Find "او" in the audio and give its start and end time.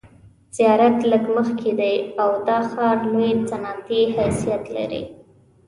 2.21-2.29